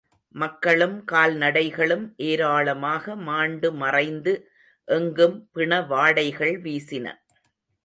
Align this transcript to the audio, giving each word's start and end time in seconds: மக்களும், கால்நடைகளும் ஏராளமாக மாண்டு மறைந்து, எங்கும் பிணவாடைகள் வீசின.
மக்களும், 0.35 0.95
கால்நடைகளும் 1.11 2.05
ஏராளமாக 2.17 3.15
மாண்டு 3.15 3.71
மறைந்து, 3.73 4.33
எங்கும் 4.87 5.49
பிணவாடைகள் 5.53 6.55
வீசின. 6.61 7.07